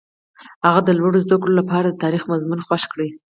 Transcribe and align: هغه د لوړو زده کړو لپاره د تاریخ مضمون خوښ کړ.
هغه 0.65 0.81
د 0.83 0.89
لوړو 0.99 1.23
زده 1.25 1.35
کړو 1.41 1.53
لپاره 1.61 1.87
د 1.89 1.95
تاریخ 2.03 2.23
مضمون 2.31 2.59
خوښ 2.67 2.83
کړ. 2.91 2.99